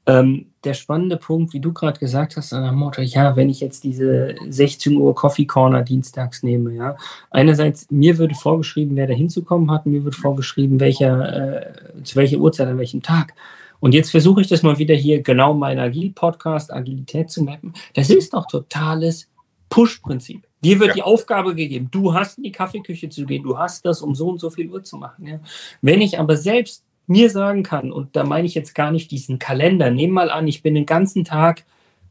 [0.05, 3.59] ähm, der spannende Punkt, wie du gerade gesagt hast, an der Motto, ja, wenn ich
[3.59, 6.95] jetzt diese 16 Uhr Coffee Corner dienstags nehme, ja,
[7.29, 12.37] einerseits, mir würde vorgeschrieben, wer da hinzukommen hat, mir wird vorgeschrieben, welcher, äh, zu welcher
[12.37, 13.33] Uhrzeit, an welchem Tag.
[13.79, 17.73] Und jetzt versuche ich das mal wieder hier genau mein Agil-Podcast, Agilität zu mappen.
[17.93, 19.29] Das ist doch totales
[19.69, 20.46] Push-Prinzip.
[20.63, 20.93] Dir wird ja.
[20.95, 24.29] die Aufgabe gegeben, du hast in die Kaffeeküche zu gehen, du hast das, um so
[24.29, 25.27] und so viel Uhr zu machen.
[25.27, 25.39] Ja?
[25.81, 29.39] Wenn ich aber selbst mir sagen kann, und da meine ich jetzt gar nicht diesen
[29.39, 31.63] Kalender, nehm mal an, ich bin den ganzen Tag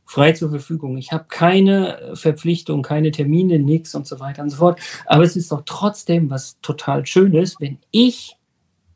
[0.07, 0.97] frei zur Verfügung.
[0.97, 4.81] Ich habe keine Verpflichtung, keine Termine, nichts und so weiter und so fort.
[5.05, 8.37] Aber es ist doch trotzdem was total Schönes, wenn ich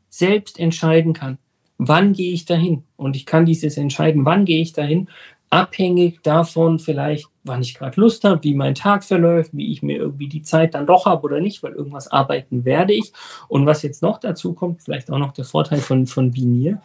[0.09, 1.37] selbst entscheiden kann,
[1.77, 2.83] wann gehe ich dahin.
[2.95, 5.09] Und ich kann dieses entscheiden, wann gehe ich dahin,
[5.51, 9.97] abhängig davon vielleicht, wann ich gerade Lust habe, wie mein Tag verläuft, wie ich mir
[9.97, 13.11] irgendwie die Zeit dann doch habe oder nicht, weil irgendwas arbeiten werde ich.
[13.49, 16.81] Und was jetzt noch dazu kommt, vielleicht auch noch der Vorteil von, von Binier,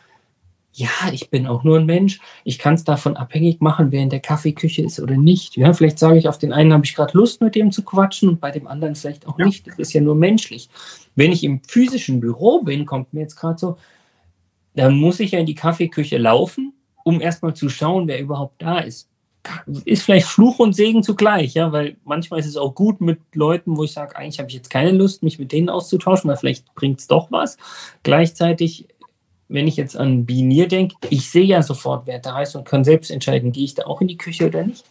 [0.73, 2.21] ja, ich bin auch nur ein Mensch.
[2.45, 5.57] Ich kann es davon abhängig machen, wer in der Kaffeeküche ist oder nicht.
[5.57, 8.29] Ja, vielleicht sage ich, auf den einen habe ich gerade Lust, mit dem zu quatschen
[8.29, 9.47] und bei dem anderen vielleicht auch ja.
[9.47, 9.67] nicht.
[9.67, 10.69] Das ist ja nur menschlich.
[11.15, 13.79] Wenn ich im physischen Büro bin, kommt mir jetzt gerade so,
[14.75, 16.66] dann muss ich ja in die Kaffeeküche laufen
[17.07, 19.09] um erstmal zu schauen, wer überhaupt da ist.
[19.85, 23.77] Ist vielleicht Fluch und Segen zugleich, ja, weil manchmal ist es auch gut mit Leuten,
[23.77, 26.75] wo ich sage, eigentlich habe ich jetzt keine Lust, mich mit denen auszutauschen, weil vielleicht
[26.75, 27.59] bringt es doch was.
[28.03, 28.89] Gleichzeitig,
[29.47, 32.83] wenn ich jetzt an Binier denke, ich sehe ja sofort, wer da ist und kann
[32.83, 34.85] selbst entscheiden, gehe ich da auch in die Küche oder nicht.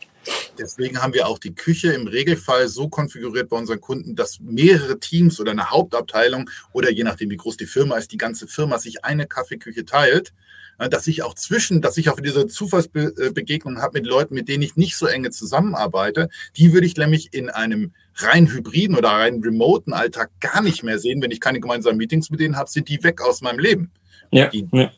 [0.57, 4.99] Deswegen haben wir auch die Küche im Regelfall so konfiguriert bei unseren Kunden, dass mehrere
[4.99, 8.79] Teams oder eine Hauptabteilung oder je nachdem, wie groß die Firma ist, die ganze Firma
[8.79, 10.31] sich eine Kaffeeküche teilt
[10.77, 14.75] dass ich auch zwischen, dass ich auch diese Zufallsbegegnungen habe mit Leuten, mit denen ich
[14.75, 19.93] nicht so enge zusammenarbeite, die würde ich nämlich in einem rein hybriden oder rein remoten
[19.93, 21.21] Alltag gar nicht mehr sehen.
[21.21, 23.91] Wenn ich keine gemeinsamen Meetings mit denen habe, sind die weg aus meinem Leben.
[24.31, 24.91] Ja, die, ja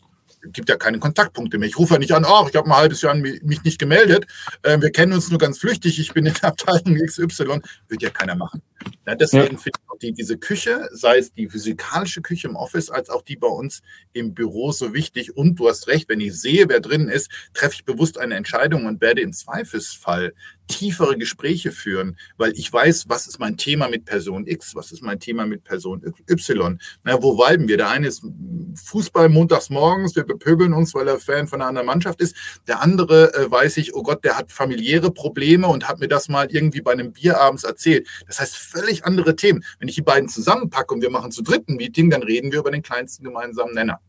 [0.44, 1.68] gibt ja keine Kontaktpunkte mehr.
[1.68, 4.26] Ich rufe ja nicht an, oh, ich habe ein halbes Jahr mich nicht gemeldet.
[4.64, 7.62] Äh, wir kennen uns nur ganz flüchtig, ich bin in der Abteilung XY.
[7.88, 8.62] Wird ja keiner machen.
[9.06, 9.58] Ja, deswegen ja.
[9.58, 13.24] finde ich auch die, diese Küche, sei es die physikalische Küche im Office, als auch
[13.24, 13.82] die bei uns
[14.14, 15.36] im Büro so wichtig.
[15.36, 18.86] Und du hast recht, wenn ich sehe, wer drin ist, treffe ich bewusst eine Entscheidung
[18.86, 20.34] und werde im Zweifelsfall
[20.68, 25.02] tiefere Gespräche führen, weil ich weiß, was ist mein Thema mit Person X, was ist
[25.02, 26.78] mein Thema mit Person Y.
[27.04, 27.78] Na, wo weiben wir?
[27.78, 28.24] Der eine ist
[28.84, 32.36] Fußball montags morgens, wir bepöbeln uns, weil er Fan von einer anderen Mannschaft ist.
[32.68, 36.30] Der andere äh, weiß ich, oh Gott, der hat familiäre Probleme und hat mir das
[36.30, 38.08] mal irgendwie bei einem Bier abends erzählt.
[38.28, 39.64] Das heißt, völlig andere Themen.
[39.80, 42.72] Wenn ich die beiden zusammenpacke und wir machen zu dritten Meeting, dann reden wir über
[42.72, 44.00] den kleinsten gemeinsamen Nenner.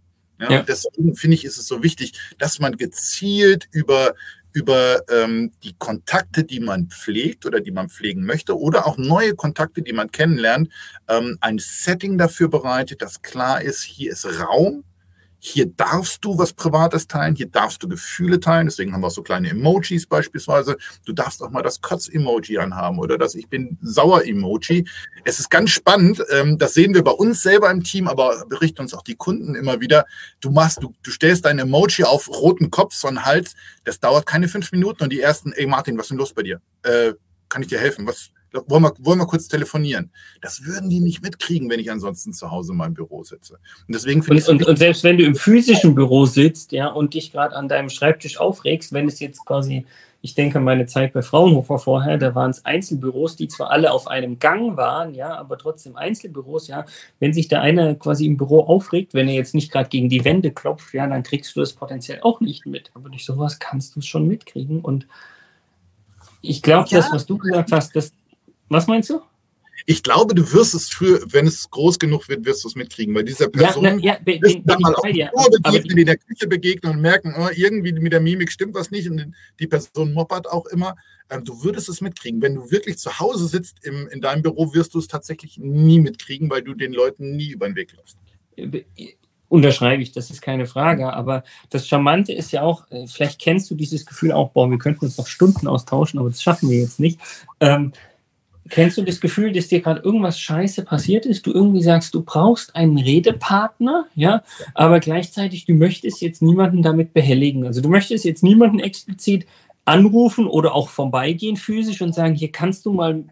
[0.41, 0.63] Ja, ja.
[0.63, 4.15] Deswegen finde ich, ist es so wichtig, dass man gezielt über
[4.53, 9.35] über ähm, die Kontakte, die man pflegt oder die man pflegen möchte oder auch neue
[9.35, 10.71] Kontakte, die man kennenlernt,
[11.09, 14.85] ähm, ein Setting dafür bereitet, dass klar ist, hier ist Raum
[15.41, 18.67] hier darfst du was Privates teilen, hier darfst du Gefühle teilen.
[18.67, 20.77] Deswegen haben wir auch so kleine Emojis beispielsweise.
[21.05, 24.89] Du darfst auch mal das Kotz-Emoji anhaben oder das Ich bin sauer-Emoji.
[25.25, 26.23] Es ist ganz spannend.
[26.31, 29.55] Ähm, das sehen wir bei uns selber im Team, aber berichten uns auch die Kunden
[29.55, 30.07] immer wieder.
[30.41, 33.55] Du machst, du, du stellst dein Emoji auf roten Kopf, so einen Hals.
[33.85, 36.43] Das dauert keine fünf Minuten und die ersten, ey Martin, was ist denn los bei
[36.43, 36.61] dir?
[36.83, 37.13] Äh,
[37.49, 38.07] kann ich dir helfen?
[38.07, 38.31] Was,
[38.67, 40.11] wollen wir, wollen wir kurz telefonieren.
[40.41, 43.55] Das würden die nicht mitkriegen, wenn ich ansonsten zu Hause in meinem Büro sitze.
[43.87, 44.49] Und deswegen finde ich.
[44.49, 47.91] Und, und, selbst wenn du im physischen Büro sitzt, ja, und dich gerade an deinem
[47.91, 49.87] Schreibtisch aufregst, wenn es jetzt quasi,
[50.21, 54.09] ich denke, meine Zeit bei Fraunhofer vorher, da waren es Einzelbüros, die zwar alle auf
[54.09, 56.85] einem Gang waren, ja, aber trotzdem Einzelbüros, ja.
[57.21, 60.25] Wenn sich der eine quasi im Büro aufregt, wenn er jetzt nicht gerade gegen die
[60.25, 62.91] Wände klopft, ja, dann kriegst du das potenziell auch nicht mit.
[62.95, 65.07] Aber durch sowas kannst du es schon mitkriegen und
[66.41, 66.99] ich glaube, ja.
[66.99, 68.13] das, was du gesagt hast, das,
[68.69, 69.21] was meinst du?
[69.87, 73.15] Ich glaube, du wirst es für, wenn es groß genug wird, wirst du es mitkriegen,
[73.15, 75.27] weil dieser Person ja, na, ja, bin, bin dann mal auf die
[75.63, 78.91] begegnen, die in der Küche begegnen und merken, oh, irgendwie mit der Mimik stimmt was
[78.91, 80.97] nicht und die Person moppert auch immer.
[81.31, 82.43] Ähm, du würdest es mitkriegen.
[82.43, 86.01] Wenn du wirklich zu Hause sitzt im, in deinem Büro, wirst du es tatsächlich nie
[86.01, 88.19] mitkriegen, weil du den Leuten nie über den Weg läufst.
[89.49, 91.11] Unterschreibe ich, das ist keine Frage.
[91.13, 94.79] Aber das Charmante ist ja auch, äh, vielleicht kennst du dieses Gefühl auch, boah, wir
[94.79, 97.19] könnten uns noch Stunden austauschen, aber das schaffen wir jetzt nicht.
[97.61, 97.93] Ähm,
[98.69, 101.47] Kennst du das Gefühl, dass dir gerade irgendwas Scheiße passiert ist?
[101.47, 104.43] Du irgendwie sagst, du brauchst einen Redepartner, ja,
[104.75, 107.67] aber gleichzeitig du möchtest jetzt niemanden damit behelligen.
[107.67, 109.47] Also du möchtest jetzt niemanden explizit
[109.85, 113.25] anrufen oder auch vorbeigehen physisch und sagen, hier kannst du mal,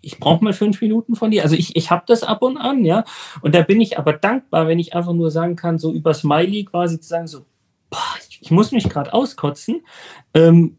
[0.00, 1.42] ich brauche mal fünf Minuten von dir.
[1.42, 3.04] Also ich, ich habe das ab und an, ja.
[3.42, 6.64] Und da bin ich aber dankbar, wenn ich einfach nur sagen kann, so über Smiley
[6.64, 7.40] quasi zu sagen, so,
[7.90, 7.98] boah,
[8.40, 9.82] ich muss mich gerade auskotzen.
[10.32, 10.78] Ähm,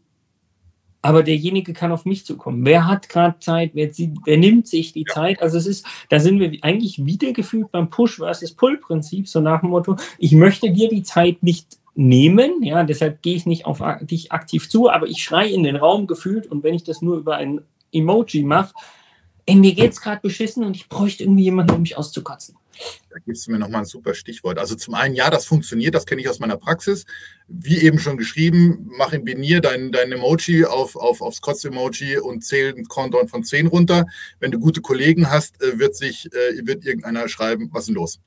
[1.02, 2.64] aber derjenige kann auf mich zukommen.
[2.64, 3.72] Wer hat gerade Zeit?
[3.74, 3.90] Wer,
[4.24, 5.14] wer, nimmt sich die ja.
[5.14, 5.42] Zeit?
[5.42, 9.60] Also es ist, da sind wir eigentlich wieder gefühlt beim Push versus Pull-Prinzip, so nach
[9.60, 13.82] dem Motto, ich möchte dir die Zeit nicht nehmen, ja, deshalb gehe ich nicht auf
[14.00, 17.18] dich aktiv zu, aber ich schreie in den Raum gefühlt und wenn ich das nur
[17.18, 17.60] über ein
[17.92, 18.72] Emoji mache,
[19.44, 22.56] ey, mir geht's gerade beschissen und ich bräuchte irgendwie jemanden, um mich auszukotzen.
[23.10, 24.58] Da gibst du mir nochmal ein super Stichwort.
[24.58, 27.04] Also zum einen, ja, das funktioniert, das kenne ich aus meiner Praxis.
[27.48, 32.44] Wie eben schon geschrieben, mach in Benier dein, dein Emoji auf, auf, aufs Kotz-Emoji und
[32.44, 34.06] zähl einen Countdown von 10 runter.
[34.40, 37.96] Wenn du gute Kollegen hast, äh, wird sich, äh, wird irgendeiner schreiben, was ist denn
[37.96, 38.20] los?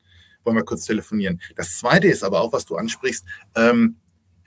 [0.44, 1.42] Wollen wir kurz telefonieren.
[1.56, 3.98] Das zweite ist aber auch, was du ansprichst, ähm,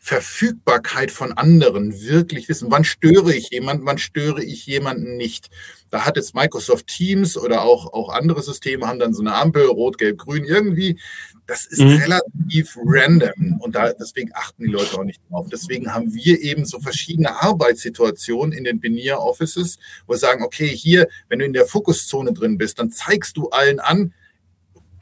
[0.01, 5.51] Verfügbarkeit von anderen wirklich wissen, wann störe ich jemanden, wann störe ich jemanden nicht.
[5.91, 9.67] Da hat jetzt Microsoft Teams oder auch, auch andere Systeme haben dann so eine Ampel,
[9.67, 11.01] rot, gelb, grün, irgendwie.
[11.47, 11.97] Das ist mhm.
[11.97, 15.47] relativ random und da, deswegen achten die Leute auch nicht drauf.
[15.51, 20.69] Deswegen haben wir eben so verschiedene Arbeitssituationen in den Benier Offices, wo wir sagen, okay,
[20.69, 24.13] hier, wenn du in der Fokuszone drin bist, dann zeigst du allen an,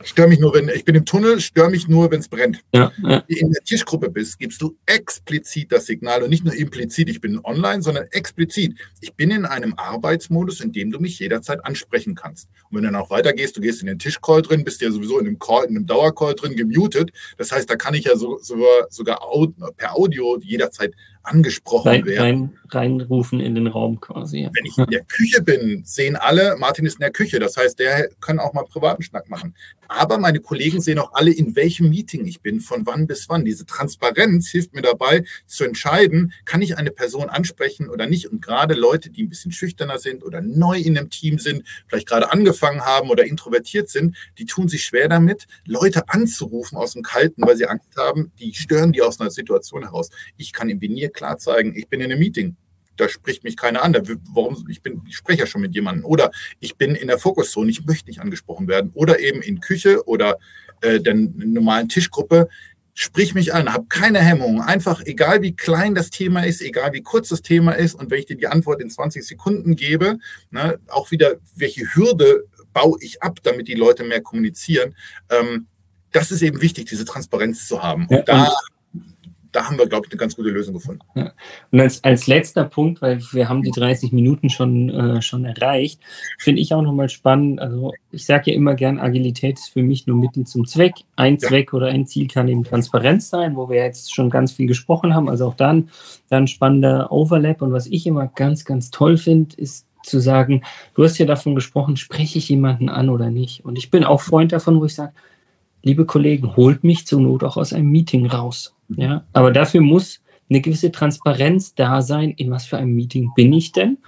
[0.03, 2.63] Stör mich nur, wenn ich bin im Tunnel, stör mich nur, wenn es brennt.
[2.73, 3.25] Ja, ja.
[3.27, 7.09] Wenn du in der Tischgruppe bist, gibst du explizit das Signal und nicht nur implizit,
[7.09, 8.77] ich bin online, sondern explizit.
[9.01, 12.49] Ich bin in einem Arbeitsmodus, in dem du mich jederzeit ansprechen kannst.
[12.71, 15.19] Und wenn du dann auch weitergehst, du gehst in den Tischcall drin, bist ja sowieso
[15.19, 17.11] in einem Call, in einem Dauercall drin, gemutet.
[17.39, 19.21] Das heißt, da kann ich ja so, sogar, sogar
[19.77, 20.95] per Audio jederzeit
[21.27, 22.23] angesprochen rein, werden.
[22.23, 24.43] Rein, reinrufen in den Raum quasi.
[24.43, 24.51] Ja.
[24.55, 27.39] Wenn ich in der Küche bin, sehen alle, Martin ist in der Küche.
[27.39, 29.55] Das heißt, der kann auch mal privaten Schnack machen.
[29.89, 33.45] Aber meine Kollegen sehen auch alle, in welchem Meeting ich bin, von wann bis wann.
[33.45, 38.27] Diese Transparenz hilft mir dabei zu entscheiden, kann ich eine Person ansprechen oder nicht.
[38.27, 42.09] Und gerade Leute, die ein bisschen schüchterner sind oder neu in einem Team sind, vielleicht
[42.09, 47.03] gerade angefangen haben oder introvertiert sind, die tun sich schwer damit, Leute anzurufen aus dem
[47.03, 50.11] Kalten, weil sie Angst haben, die stören die aus einer Situation heraus.
[50.37, 52.57] Ich kann im Venier klar zeigen, ich bin in einem Meeting
[52.97, 53.93] da spricht mich keiner an.
[53.93, 54.01] Da,
[54.33, 56.05] warum, ich, bin, ich spreche ja schon mit jemandem.
[56.05, 58.91] Oder ich bin in der Fokuszone, ich möchte nicht angesprochen werden.
[58.95, 60.39] Oder eben in Küche oder
[60.81, 62.49] äh, der normalen Tischgruppe.
[62.95, 64.63] Sprich mich an, habe keine Hemmung.
[64.63, 68.19] Einfach, egal wie klein das Thema ist, egal wie kurz das Thema ist und wenn
[68.19, 70.19] ich dir die Antwort in 20 Sekunden gebe,
[70.51, 74.97] ne, auch wieder, welche Hürde baue ich ab, damit die Leute mehr kommunizieren.
[75.29, 75.67] Ähm,
[76.13, 78.07] das ist eben wichtig, diese Transparenz zu haben.
[78.07, 78.57] Und ja, da
[79.57, 81.01] da haben wir, glaube ich, eine ganz gute Lösung gefunden.
[81.15, 81.33] Ja.
[81.71, 85.99] Und als, als letzter Punkt, weil wir haben die 30 Minuten schon, äh, schon erreicht,
[86.39, 87.59] finde ich auch nochmal spannend.
[87.59, 90.93] Also ich sage ja immer gern, Agilität ist für mich nur Mittel zum Zweck.
[91.17, 91.49] Ein ja.
[91.49, 95.15] Zweck oder ein Ziel kann eben Transparenz sein, wo wir jetzt schon ganz viel gesprochen
[95.15, 95.31] haben.
[95.31, 95.89] Also auch dann,
[96.29, 97.63] dann spannender Overlap.
[97.63, 100.65] Und was ich immer ganz, ganz toll finde, ist zu sagen,
[100.95, 103.65] du hast ja davon gesprochen, spreche ich jemanden an oder nicht.
[103.65, 105.15] Und ich bin auch Freund davon, wo ich sage,
[105.87, 108.75] liebe Kollegen, holt mich zur Not auch aus einem Meeting raus.
[108.89, 110.21] Ja, aber dafür muss
[110.51, 113.99] eine gewisse Transparenz da sein, in was für einem Meeting bin ich denn?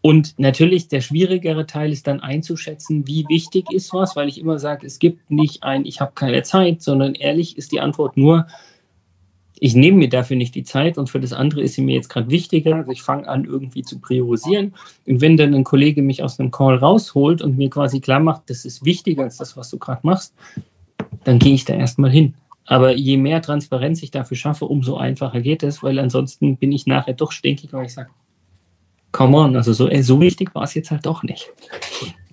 [0.00, 4.58] Und natürlich der schwierigere Teil ist dann einzuschätzen, wie wichtig ist was, weil ich immer
[4.58, 8.46] sage, es gibt nicht ein, ich habe keine Zeit, sondern ehrlich ist die Antwort nur,
[9.60, 12.08] ich nehme mir dafür nicht die Zeit und für das andere ist sie mir jetzt
[12.08, 12.76] gerade wichtiger.
[12.76, 14.74] Also ich fange an, irgendwie zu priorisieren.
[15.06, 18.48] Und wenn dann ein Kollege mich aus einem Call rausholt und mir quasi klar macht,
[18.50, 20.34] das ist wichtiger als das, was du gerade machst,
[21.24, 22.34] dann gehe ich da erstmal hin.
[22.66, 26.86] Aber je mehr Transparenz ich dafür schaffe, umso einfacher geht es, weil ansonsten bin ich
[26.86, 28.10] nachher doch stinkig, weil ich sage,
[29.12, 31.52] come on, also so, so wichtig war es jetzt halt doch nicht.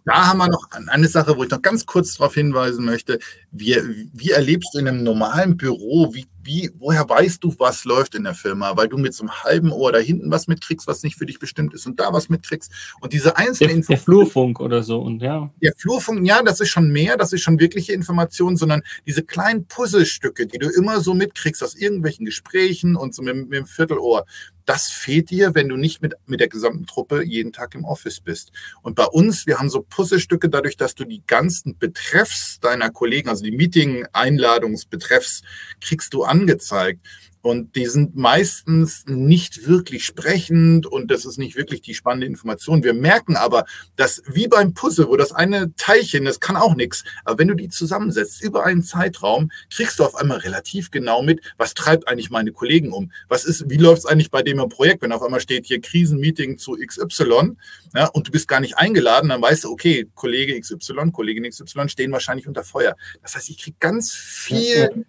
[0.05, 3.19] Da haben wir noch eine Sache, wo ich noch ganz kurz darauf hinweisen möchte.
[3.51, 3.77] Wie,
[4.13, 8.23] wie erlebst du in einem normalen Büro, wie wie, woher weißt du, was läuft in
[8.23, 8.75] der Firma?
[8.75, 11.39] Weil du mit so einem halben Ohr da hinten was mitkriegst, was nicht für dich
[11.39, 12.71] bestimmt ist und da was mitkriegst.
[12.99, 15.51] Und diese einzelnen der, der Flurfunk oder so und ja.
[15.61, 19.65] Der Flurfunk, ja, das ist schon mehr, das ist schon wirkliche Information, sondern diese kleinen
[19.65, 24.25] Puzzlestücke, die du immer so mitkriegst aus irgendwelchen Gesprächen und so mit, mit dem Viertelohr,
[24.71, 28.21] das fehlt dir, wenn du nicht mit, mit der gesamten Truppe jeden Tag im Office
[28.21, 28.53] bist.
[28.81, 33.27] Und bei uns, wir haben so Puzzlestücke dadurch, dass du die ganzen Betreffs deiner Kollegen,
[33.27, 35.41] also die Meeting-Einladungsbetreffs,
[35.81, 37.05] kriegst du angezeigt.
[37.41, 42.83] Und die sind meistens nicht wirklich sprechend und das ist nicht wirklich die spannende Information.
[42.83, 47.03] Wir merken aber, dass wie beim Puzzle, wo das eine Teilchen, das kann auch nichts,
[47.25, 51.41] aber wenn du die zusammensetzt über einen Zeitraum, kriegst du auf einmal relativ genau mit,
[51.57, 53.11] was treibt eigentlich meine Kollegen um?
[53.27, 55.81] Was ist, wie läuft es eigentlich bei dem im Projekt, wenn auf einmal steht hier
[55.81, 57.55] Krisenmeeting zu XY
[57.95, 61.89] ja, und du bist gar nicht eingeladen, dann weißt du, okay, Kollege XY, Kollegin XY
[61.89, 62.95] stehen wahrscheinlich unter Feuer.
[63.23, 65.05] Das heißt, ich kriege ganz viel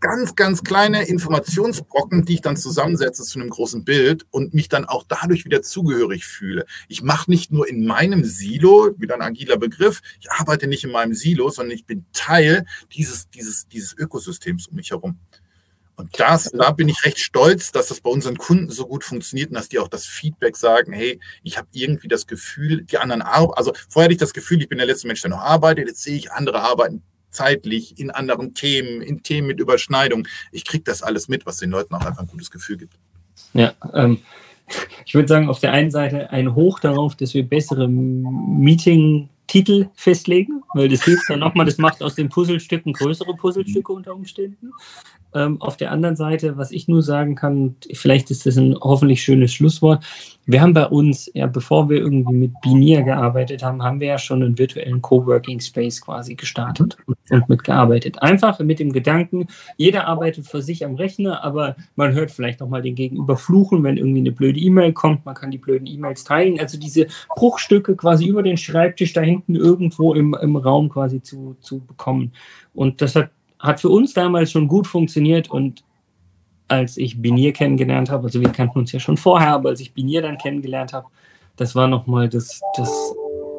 [0.00, 1.06] ganz, ganz kleine
[1.54, 5.62] Informationsbrocken, die ich dann zusammensetze zu einem großen Bild und mich dann auch dadurch wieder
[5.62, 6.66] zugehörig fühle.
[6.88, 10.90] Ich mache nicht nur in meinem Silo, wieder ein agiler Begriff, ich arbeite nicht in
[10.90, 15.18] meinem Silo, sondern ich bin Teil dieses, dieses, dieses Ökosystems um mich herum.
[15.96, 19.50] Und das, da bin ich recht stolz, dass das bei unseren Kunden so gut funktioniert
[19.50, 23.22] und dass die auch das Feedback sagen, hey, ich habe irgendwie das Gefühl, die anderen
[23.22, 25.86] arbeiten, also vorher hatte ich das Gefühl, ich bin der letzte Mensch, der noch arbeitet,
[25.86, 27.02] jetzt sehe ich, andere arbeiten
[27.34, 30.26] zeitlich, in anderen Themen, in Themen mit Überschneidung.
[30.52, 32.94] Ich kriege das alles mit, was den Leuten auch einfach ein gutes Gefühl gibt.
[33.52, 34.18] Ja, ähm,
[35.04, 37.88] ich würde sagen, auf der einen Seite ein Hoch darauf, dass wir bessere
[39.44, 44.14] Meeting-Titel festlegen, weil das hilft dann nochmal, das macht aus den Puzzlestücken größere Puzzlestücke unter
[44.14, 44.72] Umständen.
[45.34, 49.22] Ähm, auf der anderen Seite, was ich nur sagen kann, vielleicht ist das ein hoffentlich
[49.22, 50.04] schönes Schlusswort.
[50.46, 54.18] Wir haben bei uns, ja, bevor wir irgendwie mit Binier gearbeitet haben, haben wir ja
[54.18, 58.22] schon einen virtuellen Coworking Space quasi gestartet und, und mitgearbeitet.
[58.22, 62.68] Einfach mit dem Gedanken, jeder arbeitet für sich am Rechner, aber man hört vielleicht auch
[62.68, 65.24] mal den Gegenüber fluchen, wenn irgendwie eine blöde E-Mail kommt.
[65.24, 66.60] Man kann die blöden E-Mails teilen.
[66.60, 71.56] Also diese Bruchstücke quasi über den Schreibtisch da hinten irgendwo im, im Raum quasi zu,
[71.60, 72.32] zu bekommen.
[72.74, 73.30] Und das hat
[73.64, 75.82] hat für uns damals schon gut funktioniert und
[76.68, 79.92] als ich Binier kennengelernt habe, also wir kannten uns ja schon vorher, aber als ich
[79.92, 81.06] Binier dann kennengelernt habe,
[81.56, 82.90] das war nochmal das, das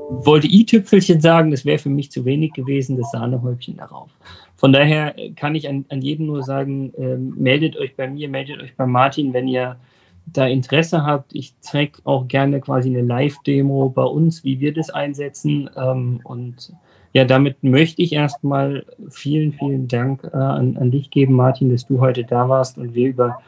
[0.09, 4.09] wollte i-Tüpfelchen sagen, das wäre für mich zu wenig gewesen, das Sahnehäubchen darauf.
[4.57, 8.61] Von daher kann ich an, an jeden nur sagen, äh, meldet euch bei mir, meldet
[8.61, 9.77] euch bei Martin, wenn ihr
[10.25, 11.33] da Interesse habt.
[11.33, 16.73] Ich zeige auch gerne quasi eine Live-Demo bei uns, wie wir das einsetzen ähm, und
[17.13, 21.86] ja, damit möchte ich erstmal vielen, vielen Dank äh, an, an, dich geben, Martin, dass
[21.86, 23.39] du heute da warst und wir über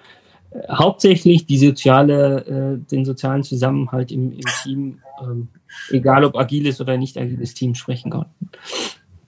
[0.70, 5.50] hauptsächlich die soziale, äh, den sozialen Zusammenhalt im, im Team, ähm,
[5.90, 8.50] egal ob agiles oder nicht agiles Team, sprechen konnten.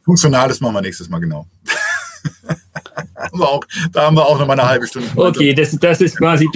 [0.03, 1.45] Funktionales machen wir nächstes Mal genau.
[3.15, 5.09] haben auch, da haben wir auch noch mal eine halbe Stunde.
[5.15, 6.47] Okay, das, das ist quasi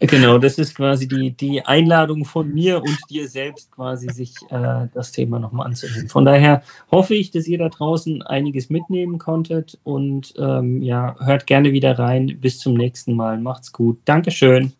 [0.00, 4.86] Genau, das ist quasi die, die Einladung von mir und dir selbst quasi, sich äh,
[4.94, 6.08] das Thema nochmal anzunehmen.
[6.08, 11.46] Von daher hoffe ich, dass ihr da draußen einiges mitnehmen konntet und ähm, ja, hört
[11.46, 12.38] gerne wieder rein.
[12.40, 13.38] Bis zum nächsten Mal.
[13.38, 13.98] Macht's gut.
[14.04, 14.72] Dankeschön.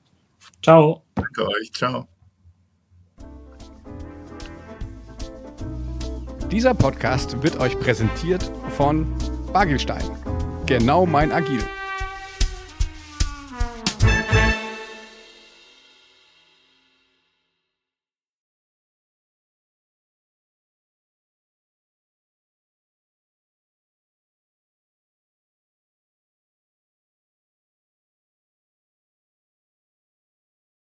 [0.63, 1.03] Ciao.
[1.17, 1.73] Danke euch.
[1.73, 2.07] Ciao.
[6.51, 9.07] Dieser Podcast wird euch präsentiert von
[9.53, 10.05] Bagelstein.
[10.67, 11.61] Genau mein Agil.